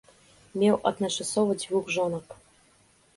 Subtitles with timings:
[0.61, 2.27] Меў адначасова дзвюх жонак.